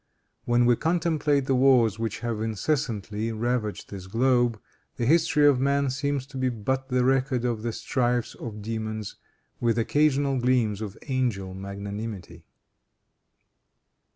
When 0.45 0.65
we 0.65 0.75
contemplate 0.77 1.45
the 1.45 1.53
wars 1.53 1.99
which 1.99 2.21
have 2.21 2.41
incessantly 2.41 3.31
ravaged 3.31 3.91
this 3.91 4.07
globe, 4.07 4.59
the 4.95 5.05
history 5.05 5.45
of 5.45 5.59
man 5.59 5.91
seems 5.91 6.25
to 6.25 6.37
be 6.37 6.49
but 6.49 6.89
the 6.89 7.03
record 7.03 7.45
of 7.45 7.61
the 7.61 7.71
strifes 7.71 8.33
of 8.33 8.63
demons, 8.63 9.17
with 9.59 9.77
occasional 9.77 10.39
gleams 10.39 10.81
of 10.81 10.97
angel 11.07 11.53
magnanimity. 11.53 12.47